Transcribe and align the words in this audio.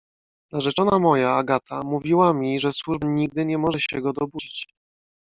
"Narzeczona 0.51 0.99
moja, 0.99 1.31
Agata, 1.31 1.83
mówiła 1.83 2.33
mi, 2.33 2.59
że 2.59 2.71
służba 2.73 3.07
nigdy 3.07 3.45
nie 3.45 3.57
może 3.57 3.79
się 3.79 4.01
go 4.01 4.13
dobudzić." 4.13 4.67